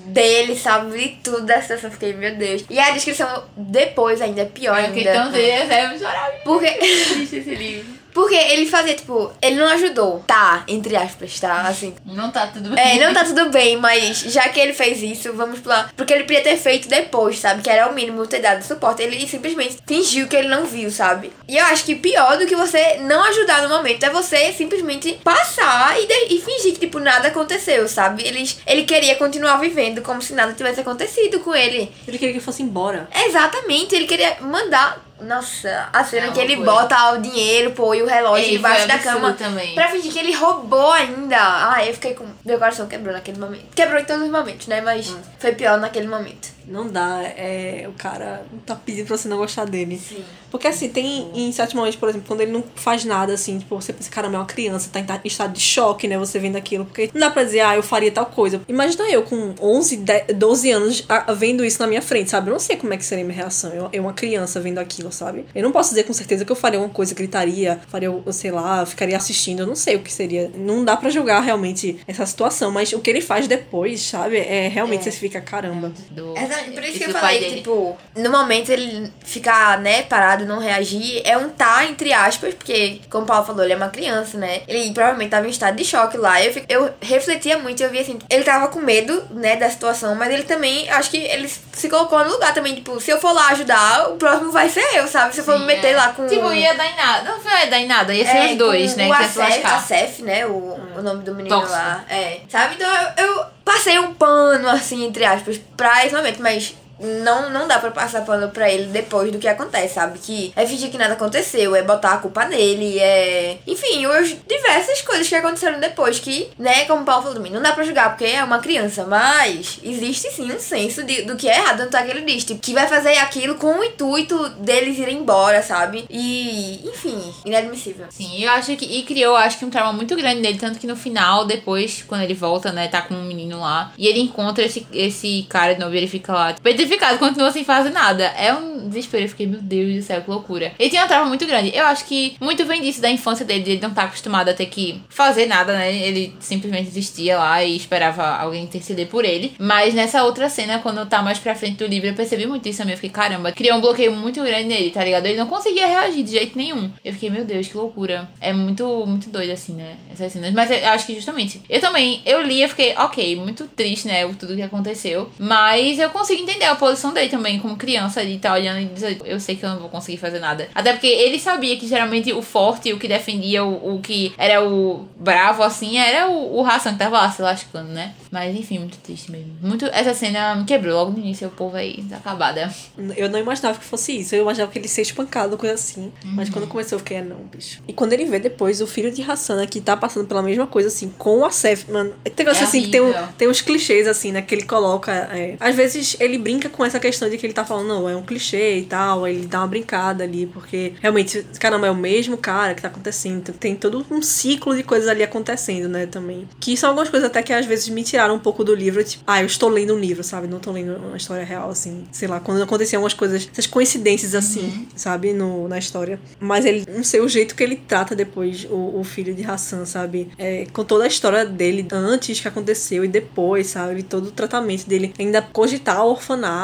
[0.06, 0.96] dele, sabe?
[0.98, 2.64] E tudo dessa situação, eu fiquei, meu Deus.
[2.68, 5.22] E a descrição depois ainda é pior Eu fiquei ainda.
[5.22, 6.30] tão triste, é muito chorar.
[6.44, 7.97] Porque, triste esse livro.
[8.12, 10.22] Porque ele fazia, tipo, ele não ajudou.
[10.26, 11.62] Tá, entre aspas, tá?
[11.62, 11.94] Assim.
[12.04, 12.78] Não tá tudo bem.
[13.00, 15.92] É, não tá tudo bem, mas já que ele fez isso, vamos pular.
[15.96, 17.62] Porque ele podia ter feito depois, sabe?
[17.62, 19.02] Que era o mínimo ter dado suporte.
[19.02, 21.32] Ele simplesmente fingiu que ele não viu, sabe?
[21.46, 25.18] E eu acho que pior do que você não ajudar no momento é você simplesmente
[25.24, 28.26] passar e, de- e fingir que, tipo, nada aconteceu, sabe?
[28.26, 31.90] Ele, ele queria continuar vivendo como se nada tivesse acontecido com ele.
[32.06, 33.08] Ele queria que fosse embora.
[33.26, 35.07] Exatamente, ele queria mandar.
[35.20, 39.32] Nossa, a cena que ele bota o dinheiro, pô, e o relógio debaixo da cama.
[39.32, 39.74] também.
[39.74, 41.36] Pra fingir que ele roubou ainda.
[41.38, 42.26] Ah, eu fiquei com.
[42.44, 43.74] Meu coração quebrou naquele momento.
[43.74, 44.80] Quebrou em todos os momentos, né?
[44.80, 45.20] Mas Hum.
[45.38, 46.57] foi pior naquele momento.
[46.68, 49.98] Não dá, é, o cara tá pedindo pra você não gostar dele.
[49.98, 50.22] Sim.
[50.50, 53.74] Porque assim, tem em certos momentos, por exemplo, quando ele não faz nada, assim, tipo,
[53.80, 56.56] você pensa, caramba, é uma criança, tá em ta- estado de choque, né, você vendo
[56.56, 56.84] aquilo.
[56.86, 58.60] Porque não dá pra dizer, ah, eu faria tal coisa.
[58.68, 62.48] Imagina eu com 11, 10, 12 anos vendo isso na minha frente, sabe?
[62.48, 63.70] Eu não sei como é que seria a minha reação.
[63.72, 65.44] Eu, eu uma criança vendo aquilo, sabe?
[65.54, 68.50] Eu não posso dizer com certeza que eu faria uma coisa, gritaria, faria, eu sei
[68.50, 70.50] lá, ficaria assistindo, eu não sei o que seria.
[70.54, 74.38] Não dá pra julgar realmente essa situação, mas o que ele faz depois, sabe?
[74.38, 75.92] É realmente você fica, caramba.
[76.10, 77.56] Do, Por isso que eu falei, dele.
[77.56, 83.00] tipo, no momento ele ficar, né, parado, não reagir, é um tá, entre aspas, porque,
[83.10, 84.62] como o Paulo falou, ele é uma criança, né?
[84.66, 86.42] Ele provavelmente tava em estado de choque lá.
[86.42, 90.32] Eu, eu refletia muito, eu vi assim, ele tava com medo, né, da situação, mas
[90.32, 93.48] ele também, acho que ele se colocou no lugar também, tipo, se eu for lá
[93.50, 95.34] ajudar, o próximo vai ser eu, sabe?
[95.34, 95.96] Se eu for Sim, me meter é.
[95.96, 96.26] lá com.
[96.26, 97.30] Tipo, ia dar em nada.
[97.30, 99.06] Não foi dar em nada, ia ser É, os dois, né?
[99.06, 100.46] O ia se Acef, né?
[100.46, 101.72] O, o nome do menino Tóxico.
[101.78, 102.04] lá.
[102.08, 102.40] É.
[102.48, 102.74] Sabe?
[102.74, 106.74] Então eu, eu passei um pano, assim, entre aspas, pra esse momento, mas.
[107.00, 110.18] Não, não dá pra passar pano pra ele depois do que acontece, sabe?
[110.18, 113.58] Que é fingir que nada aconteceu, é botar a culpa nele, é.
[113.66, 116.18] Enfim, os diversas coisas que aconteceram depois.
[116.18, 119.04] Que, né, como o Paulo falou também, não dá pra julgar porque é uma criança,
[119.04, 121.78] mas existe sim um senso de, do que é errado.
[121.78, 125.18] Tanto é que ele diz, tipo, que vai fazer aquilo com o intuito deles irem
[125.18, 126.04] embora, sabe?
[126.10, 128.06] E, enfim, inadmissível.
[128.10, 128.84] Sim, eu acho que.
[128.84, 130.58] E criou, acho que um trauma muito grande nele.
[130.58, 133.92] Tanto que no final, depois, quando ele volta, né, tá com um menino lá.
[133.96, 137.52] E ele encontra esse, esse cara de novo e ele fica lá, tipo, petrificado, continua
[137.52, 138.24] sem fazer nada.
[138.24, 139.24] É um desespero.
[139.24, 140.72] Eu fiquei, meu Deus do céu, que loucura.
[140.78, 141.70] Ele tinha um trauma muito grande.
[141.74, 144.54] Eu acho que muito vem disso da infância dele, de ele não tá acostumado a
[144.54, 145.94] ter que fazer nada, né?
[145.94, 149.54] Ele simplesmente existia lá e esperava alguém interceder por ele.
[149.58, 152.78] Mas nessa outra cena, quando tá mais pra frente do livro, eu percebi muito isso
[152.78, 152.94] também.
[152.94, 155.26] Eu fiquei, caramba, criou um bloqueio muito grande nele, tá ligado?
[155.26, 156.90] Ele não conseguia reagir de jeito nenhum.
[157.04, 158.28] Eu fiquei, meu Deus, que loucura.
[158.40, 159.96] É muito, muito doido, assim, né?
[160.12, 160.52] Essas cenas.
[160.52, 161.60] Mas eu acho que justamente.
[161.68, 164.26] Eu também, eu li e fiquei, ok, muito triste, né?
[164.38, 165.30] Tudo que aconteceu.
[165.38, 169.38] Mas eu consigo entender posição dele também, como criança, de tá olhando e dizer, eu
[169.38, 170.68] sei que eu não vou conseguir fazer nada.
[170.74, 174.64] Até porque ele sabia que geralmente o forte, o que defendia, o, o que era
[174.66, 178.14] o bravo, assim, era o, o Hassan que tava lá se lascando, né?
[178.30, 179.54] Mas enfim, muito triste mesmo.
[179.60, 179.86] Muito.
[179.86, 182.72] Essa cena me quebrou logo no início, o povo aí, acabada.
[183.16, 184.34] Eu não imaginava que fosse isso.
[184.34, 186.12] Eu imaginava que ele ia ser espancado, coisa assim.
[186.24, 187.80] Mas quando começou, eu fiquei, é não, bicho.
[187.88, 190.88] E quando ele vê depois o filho de Hassana que tá passando pela mesma coisa,
[190.88, 192.12] assim, com o Acef, mano.
[192.24, 194.42] Tem negócio É assim que tem, um- tem uns clichês, assim, né?
[194.42, 195.10] Que ele coloca.
[195.12, 198.16] é, às vezes ele brinca com essa questão de que ele tá falando, não, é
[198.16, 201.96] um clichê, e tal, aí ele dá uma brincada ali, porque realmente, caramba, é o
[201.96, 203.52] mesmo cara que tá acontecendo.
[203.52, 206.48] Tem todo um ciclo de coisas ali acontecendo, né, também.
[206.60, 209.22] Que são algumas coisas até que às vezes me tiraram um pouco do livro, tipo,
[209.26, 210.46] ah, eu estou lendo um livro, sabe?
[210.46, 212.06] Não tô lendo uma história real, assim.
[212.12, 214.86] Sei lá, quando aconteciam algumas coisas, essas coincidências assim, uhum.
[214.94, 215.32] sabe?
[215.32, 216.20] No, na história.
[216.40, 219.84] Mas ele, não sei, o jeito que ele trata depois o, o filho de Hassan,
[219.84, 220.30] sabe?
[220.38, 224.02] É, com toda a história dele antes que aconteceu e depois, sabe?
[224.02, 225.12] Todo o tratamento dele.
[225.18, 226.57] Ainda cogitar o orfanato.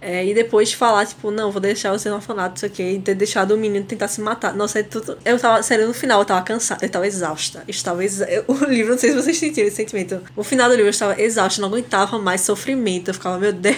[0.00, 2.82] É, e depois falar, tipo, não, vou deixar você no orfanato, isso aqui.
[2.82, 4.54] E ter deixado o menino tentar se matar.
[4.54, 5.18] Nossa, é tudo.
[5.24, 6.84] Eu tava, sério, no final eu tava cansada.
[6.84, 7.60] Eu tava exausta.
[7.66, 8.26] Eu estava exa...
[8.48, 10.20] O livro, não sei se vocês sentiram esse sentimento.
[10.36, 13.08] No final do livro eu estava exausta, não aguentava mais sofrimento.
[13.08, 13.76] Eu ficava, meu Deus.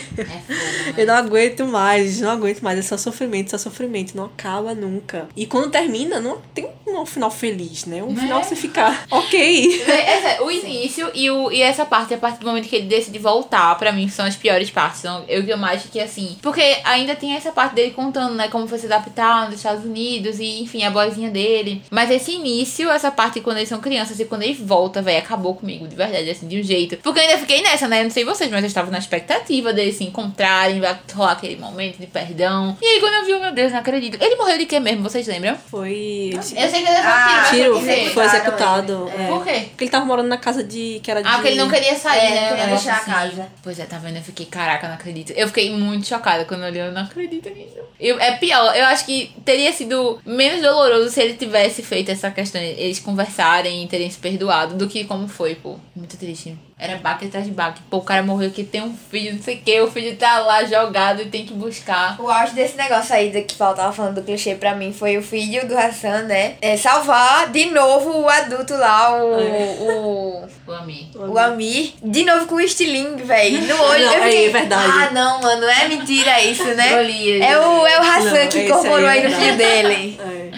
[0.96, 2.78] É eu não aguento mais, não aguento mais.
[2.78, 4.16] É só sofrimento, só sofrimento.
[4.16, 5.28] Não acaba nunca.
[5.36, 6.68] E quando termina, não tem
[7.02, 8.02] um final feliz, né?
[8.02, 9.82] Um final que você fica, ok.
[9.86, 12.86] É, é, o início e, o, e essa parte, a partir do momento que ele
[12.86, 15.00] decide voltar, pra mim, são as piores partes.
[15.00, 16.36] São, eu que eu mais que assim.
[16.42, 18.48] Porque ainda tem essa parte dele contando, né?
[18.48, 21.82] Como foi se adaptar nos Estados Unidos e, enfim, a boizinha dele.
[21.90, 25.54] Mas esse início, essa parte quando eles são crianças e quando ele volta, velho, acabou
[25.54, 26.96] comigo, de verdade, assim, de um jeito.
[26.98, 28.02] Porque eu ainda fiquei nessa, né?
[28.02, 31.98] Não sei vocês, mas eu estava na expectativa deles se encontrarem, vai rolar aquele momento
[31.98, 32.76] de perdão.
[32.80, 34.18] E aí, quando eu vi, meu Deus, não acredito.
[34.20, 35.02] Ele morreu de quê mesmo?
[35.02, 35.56] Vocês lembram?
[35.70, 36.30] Foi.
[36.34, 37.78] Eu sei que ah, tiro.
[37.80, 39.10] tiro foi executado.
[39.16, 39.26] É.
[39.28, 39.66] Por quê?
[39.70, 41.00] Porque ele tava morando na casa de.
[41.02, 41.28] que era de.
[41.28, 42.48] Ah, porque ele não queria sair, é, né?
[42.48, 43.10] Queria deixar assim.
[43.10, 43.48] a casa.
[43.62, 44.16] Pois é, tá vendo?
[44.16, 45.32] Eu fiquei, caraca, não acredito.
[45.32, 47.76] Eu fiquei muito chocada quando eu li, eu não acredito nisso.
[47.98, 52.30] Eu, é pior, eu acho que teria sido menos doloroso se ele tivesse feito essa
[52.30, 55.76] questão, eles conversarem e terem se perdoado, do que como foi, pô.
[55.94, 56.56] Muito triste.
[56.80, 57.82] Era baque atrás de baque.
[57.90, 60.38] Pô, o cara morreu que tem um filho, não sei o que, o filho tá
[60.38, 62.18] lá jogado e tem que buscar.
[62.18, 65.68] O auge desse negócio aí que faltava falando do clichê pra mim foi o filho
[65.68, 66.54] do Hassan, né?
[66.62, 69.36] É salvar de novo o adulto lá, o.
[70.40, 71.06] o, o Amir.
[71.14, 71.92] O Amir.
[72.02, 73.60] De novo com o estilingue, velho.
[73.60, 74.06] No olho.
[74.06, 74.92] Não, eu fiquei, é verdade.
[74.92, 76.92] Ah, não, mano, é mentira isso, né?
[77.40, 80.20] É, o, é o Hassan não, que incorporou aí, aí no filho dele.
[80.30, 80.50] É.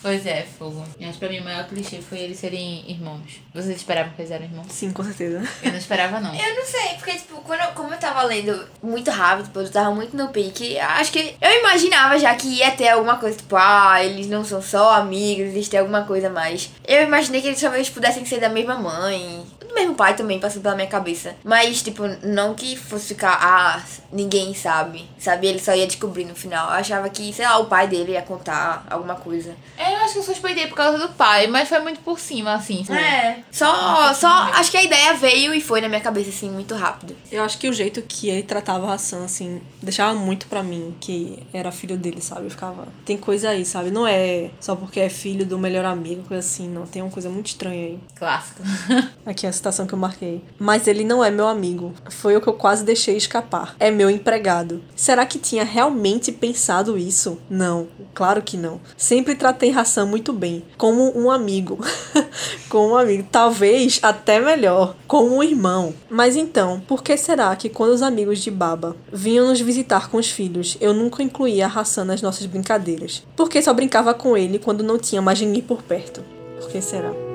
[0.00, 0.84] Pois é, fogo.
[1.12, 3.40] Que pra mim o maior clichê foi eles serem irmãos.
[3.54, 4.66] Vocês esperavam que eles eram irmãos?
[4.70, 5.42] Sim, com certeza.
[5.62, 6.34] Eu não esperava, não.
[6.34, 9.70] eu não sei, porque, tipo, quando eu, como eu tava lendo muito rápido, tipo, eu
[9.70, 13.56] tava muito no pique, acho que eu imaginava já que ia ter alguma coisa, tipo,
[13.56, 16.70] ah, eles não são só amigos, existe alguma coisa mais.
[16.86, 20.62] Eu imaginei que eles talvez pudessem ser da mesma mãe, do mesmo pai também, passou
[20.62, 21.36] pela minha cabeça.
[21.44, 25.46] Mas, tipo, não que fosse ficar, ah, ninguém sabe, sabe?
[25.46, 26.68] Ele só ia descobrir no final.
[26.68, 29.54] Eu achava que, sei lá, o pai dele ia contar alguma coisa.
[29.76, 32.54] É, eu acho que eu suspeitei por causa do pai, mas foi muito por cima,
[32.54, 32.84] assim.
[32.84, 33.00] Sabe?
[33.00, 33.44] É.
[33.50, 37.16] Só, só, acho que a ideia veio e foi na minha cabeça, assim, muito rápido.
[37.30, 40.94] Eu acho que o jeito que ele tratava a Sam, assim, deixava muito pra mim
[41.00, 42.44] que era filho dele, sabe?
[42.46, 43.90] Eu ficava, tem coisa aí, sabe?
[43.90, 46.86] Não é só porque é filho do melhor amigo, coisa assim, não.
[46.86, 47.98] Tem uma coisa muito estranha aí.
[48.16, 48.62] Clássico.
[49.24, 50.42] Aqui é a citação que eu marquei.
[50.58, 51.94] Mas ele não é meu amigo.
[52.10, 53.76] Foi o que eu quase deixei escapar.
[53.78, 54.82] É meu empregado.
[54.96, 57.38] Será que tinha realmente pensado isso?
[57.48, 58.80] Não, claro que não.
[58.96, 61.78] Sempre tratei Hassan muito bem, como um amigo.
[62.70, 65.92] como um amigo, talvez até melhor, como um irmão.
[66.08, 70.16] Mas então, por que será que quando os amigos de Baba vinham nos visitar com
[70.16, 73.22] os filhos, eu nunca incluía Hassan nas nossas brincadeiras?
[73.36, 76.24] Porque só brincava com ele quando não tinha mais ninguém por perto?
[76.58, 77.27] Por que será?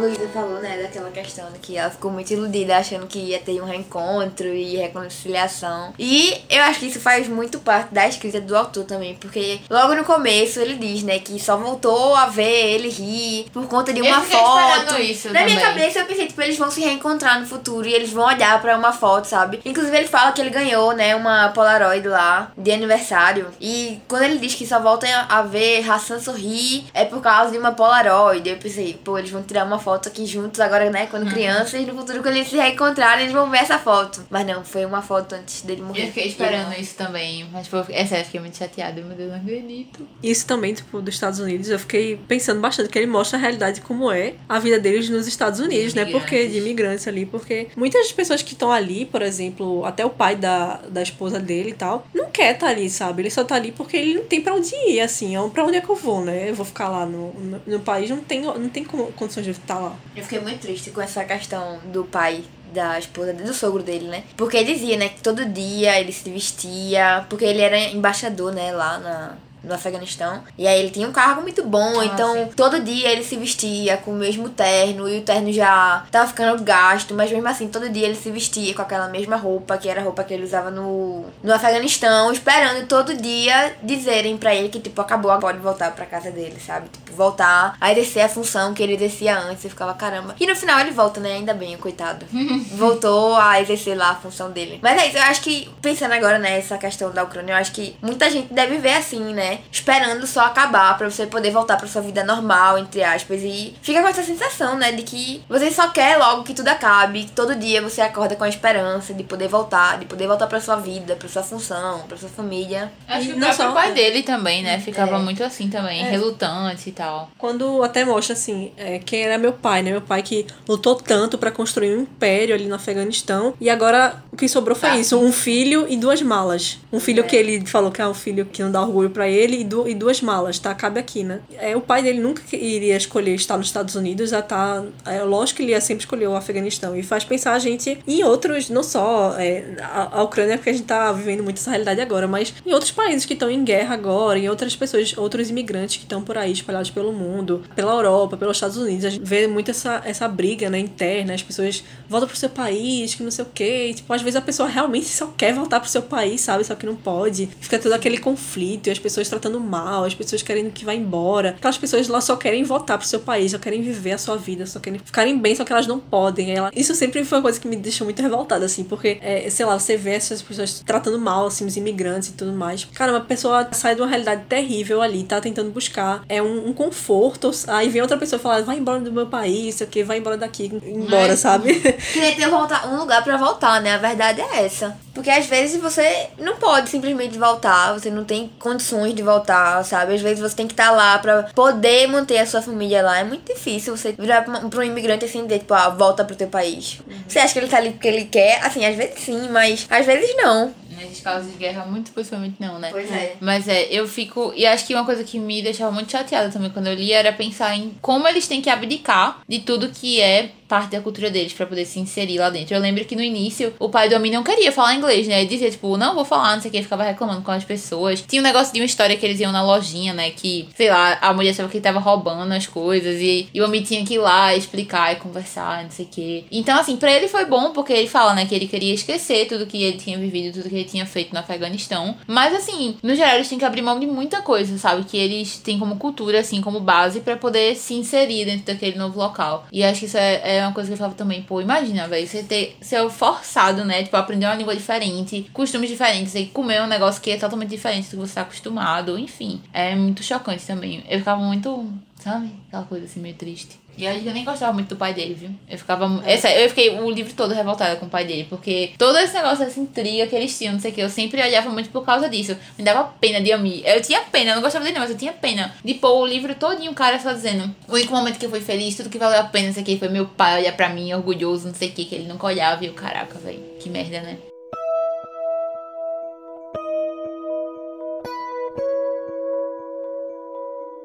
[0.00, 3.60] Luísa falou, né, daquela questão de que ela ficou muito iludida achando que ia ter
[3.60, 5.92] um reencontro e reconciliação.
[5.98, 9.94] E eu acho que isso faz muito parte da escrita do autor também, porque logo
[9.94, 14.00] no começo ele diz, né, que só voltou a ver ele rir por conta de
[14.00, 15.00] uma eu foto.
[15.00, 15.56] Isso Na também.
[15.56, 18.60] minha cabeça eu pensei, tipo, eles vão se reencontrar no futuro e eles vão olhar
[18.60, 19.60] para uma foto, sabe?
[19.64, 23.48] Inclusive ele fala que ele ganhou, né, uma Polaroid lá de aniversário.
[23.60, 27.58] E quando ele diz que só volta a ver Hassan sorrir é por causa de
[27.58, 31.06] uma Polaroid, eu pensei, pô, eles vão tirar uma foto foto aqui juntos agora, né?
[31.06, 31.32] Quando uhum.
[31.32, 34.24] crianças, no futuro, quando eles se reencontrarem, eles vão ver essa foto.
[34.30, 36.02] Mas não, foi uma foto antes dele morrer.
[36.02, 37.44] Eu fiquei esperando isso também.
[37.52, 39.02] Mas, tipo, é sério, eu fiquei muito chateada.
[39.02, 40.06] Meu Deus, não acredito.
[40.22, 43.80] Isso também, tipo, dos Estados Unidos, eu fiquei pensando bastante, que ele mostra a realidade
[43.80, 46.04] como é a vida deles nos Estados Unidos, né?
[46.04, 50.36] Porque de imigrantes ali, porque muitas pessoas que estão ali, por exemplo, até o pai
[50.36, 53.22] da, da esposa dele e tal, não quer estar tá ali, sabe?
[53.22, 55.36] Ele só tá ali porque ele não tem pra onde ir, assim.
[55.36, 56.50] É pra onde é que eu vou, né?
[56.50, 59.79] Eu vou ficar lá no, no, no país, não tem, não tem condições de estar
[59.80, 59.96] lá.
[60.14, 64.24] Eu fiquei muito triste com essa questão do pai da esposa, do sogro dele, né?
[64.36, 68.72] Porque ele dizia, né, que todo dia ele se vestia, porque ele era embaixador, né,
[68.72, 70.42] lá na, no Afeganistão.
[70.56, 72.50] E aí ele tinha um cargo muito bom, Ah, então sim.
[72.56, 76.62] todo dia ele se vestia com o mesmo terno e o terno já tava ficando
[76.62, 80.00] gasto, mas mesmo assim todo dia ele se vestia com aquela mesma roupa, que era
[80.00, 84.80] a roupa que ele usava no, no Afeganistão, esperando todo dia dizerem pra ele que
[84.80, 86.88] tipo acabou, agora pode voltar pra casa dele, sabe?
[86.88, 90.34] Tipo, voltar a exercer a função que ele exercia antes, eu ficava caramba.
[90.38, 91.32] E no final ele volta, né?
[91.32, 92.24] Ainda bem, coitado.
[92.72, 94.78] Voltou a exercer lá a função dele.
[94.82, 97.96] Mas é isso, eu acho que pensando agora nessa questão da Ucrânia, eu acho que
[98.02, 99.49] muita gente deve ver assim, né?
[99.72, 103.40] Esperando só acabar pra você poder voltar pra sua vida normal, entre aspas.
[103.42, 104.92] E fica com essa sensação, né?
[104.92, 107.24] De que você só quer logo que tudo acabe.
[107.24, 110.60] Que todo dia você acorda com a esperança de poder voltar, de poder voltar pra
[110.60, 112.92] sua vida, pra sua função, pra sua família.
[113.08, 114.78] Acho E que o não só- pai dele também, né?
[114.80, 115.18] Ficava É.
[115.18, 117.30] muito assim também, relutante e tal.
[117.38, 119.90] Quando até mostra assim, é, quem era meu pai, né?
[119.92, 123.54] Meu pai que lutou tanto pra construir um império ali no Afeganistão.
[123.60, 124.96] E agora o que sobrou foi Tá.
[124.96, 126.78] isso: um filho e duas malas.
[126.92, 127.26] Um filho É.
[127.26, 129.88] que ele falou que é um filho que não dá orgulho pra ele e, du-
[129.88, 130.74] e duas malas, tá?
[130.74, 131.40] Cabe aqui, né?
[131.58, 134.84] É, o pai dele nunca iria escolher estar nos Estados Unidos, já tá.
[135.06, 136.96] É, lógico que ele ia sempre escolher o Afeganistão.
[136.96, 140.72] E faz pensar a gente em outros, não só é, a, a Ucrânia, porque a
[140.72, 143.94] gente tá vivendo muito essa realidade agora, mas em outros países que estão em guerra
[143.94, 148.36] agora, em outras pessoas, outros imigrantes que estão por aí espalhados pelo mundo, pela Europa,
[148.36, 149.04] pelos Estados Unidos.
[149.04, 153.14] A gente vê muito essa, essa briga, né, interna, as pessoas voltam pro seu país,
[153.14, 153.88] que não sei o quê.
[153.90, 156.64] E, tipo, às vezes a pessoa realmente só quer voltar pro seu país, sabe?
[156.64, 157.48] Só que não pode.
[157.60, 161.50] Fica todo aquele conflito, e as pessoas tratando mal, as pessoas querendo que vá embora.
[161.50, 164.66] Aquelas pessoas lá só querem voltar pro seu país, só querem viver a sua vida,
[164.66, 166.52] só querem ficarem bem, só que elas não podem.
[166.54, 166.70] Ela...
[166.74, 169.78] Isso sempre foi uma coisa que me deixou muito revoltada, assim, porque, é, sei lá,
[169.78, 172.84] você vê essas pessoas tratando mal, assim, os imigrantes e tudo mais.
[172.94, 176.72] Cara, uma pessoa sai de uma realidade terrível ali, tá tentando buscar é um, um
[176.72, 180.02] conforto, aí vem outra pessoa e fala, vai embora do meu país, sei o que,
[180.02, 181.36] vai embora daqui, embora, É.
[181.36, 181.74] sabe?
[182.12, 183.94] Queria ter volta- um lugar pra voltar, né?
[183.94, 184.96] A verdade é essa.
[185.14, 190.14] Porque às vezes você não pode simplesmente voltar, você não tem condições de voltar, sabe?
[190.14, 193.18] Às vezes você tem que estar lá pra poder manter a sua família lá.
[193.18, 196.48] É muito difícil você virar pra, um imigrante assim, de, tipo, ah, volta pro teu
[196.48, 197.00] país.
[197.26, 198.64] Você acha que ele tá ali porque ele quer?
[198.64, 200.72] Assim, às vezes sim, mas às vezes não.
[200.90, 202.90] Nesses casos de guerra, muito possivelmente não, né?
[202.90, 203.36] Pois é.
[203.40, 204.52] Mas é, eu fico.
[204.54, 207.32] E acho que uma coisa que me deixava muito chateada também quando eu li era
[207.32, 211.52] pensar em como eles têm que abdicar de tudo que é parte da cultura deles
[211.52, 212.76] pra poder se inserir lá dentro.
[212.76, 215.40] Eu lembro que no início o pai do homem não queria falar inglês, né?
[215.40, 218.22] Ele dizia, tipo, não vou falar, não sei o que, ficava reclamando com as pessoas.
[218.22, 220.30] Tinha um negócio de uma história que eles iam na lojinha, né?
[220.30, 223.64] Que, sei lá, a mulher achava que ele tava roubando as coisas e, e o
[223.64, 226.44] homem tinha que ir lá explicar e conversar, não sei o que.
[226.52, 229.66] Então, assim, pra ele foi bom porque ele fala, né, que ele queria esquecer tudo
[229.66, 232.16] que ele tinha vivido, tudo que ele tinha feito no Afeganistão.
[232.28, 235.02] Mas, assim, no geral, eles têm que abrir mão de muita coisa, sabe?
[235.02, 239.18] Que eles têm como cultura, assim, como base pra poder se inserir dentro daquele novo
[239.18, 239.66] local.
[239.72, 242.26] E acho que isso é, é uma coisa que eu falava também, pô, imagina, velho,
[242.26, 244.02] você ter ser forçado, né?
[244.02, 248.10] Tipo, aprender uma língua diferente, costumes diferentes, e comer um negócio que é totalmente diferente
[248.10, 249.60] do que você tá acostumado, enfim.
[249.72, 251.02] É muito chocante também.
[251.08, 252.50] Eu ficava muito, sabe?
[252.68, 253.79] Aquela coisa assim, meio triste.
[253.96, 255.50] E acho que eu nem gostava muito do pai dele, viu?
[255.68, 256.22] Eu ficava.
[256.24, 258.46] Essa, eu fiquei o livro todo revoltada com o pai dele.
[258.48, 261.42] Porque todo esse negócio, essa intriga que eles tinham, não sei o que, eu sempre
[261.42, 262.56] olhava muito por causa disso.
[262.78, 263.82] Me dava pena de Ami.
[263.84, 265.74] Eu tinha pena, eu não gostava dele, não, mas eu tinha pena.
[265.84, 267.74] De pôr o livro todinho, o cara só dizendo.
[267.88, 269.86] O único momento que eu fui feliz, tudo que valeu a pena, não sei o
[269.86, 272.46] que, foi meu pai olhar pra mim, orgulhoso, não sei o que, que ele nunca
[272.46, 272.82] olhava.
[272.84, 274.38] E eu, caraca, velho, que merda, né?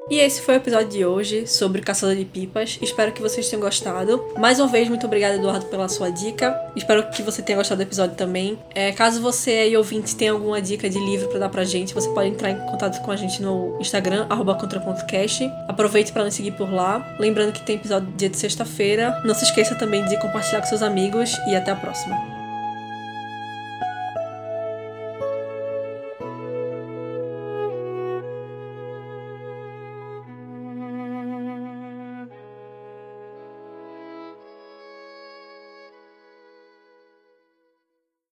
[0.08, 2.78] E esse foi o episódio de hoje sobre Caçador de Pipas.
[2.80, 4.24] Espero que vocês tenham gostado.
[4.38, 6.56] Mais uma vez, muito obrigada, Eduardo, pela sua dica.
[6.76, 8.56] Espero que você tenha gostado do episódio também.
[8.72, 12.08] É, caso você aí, ouvinte, tenha alguma dica de livro pra dar pra gente, você
[12.10, 15.50] pode entrar em contato com a gente no Instagram, contra.cast.
[15.66, 17.16] Aproveite pra nos seguir por lá.
[17.18, 19.20] Lembrando que tem episódio dia de sexta-feira.
[19.24, 22.35] Não se esqueça também de compartilhar com seus amigos e até a próxima.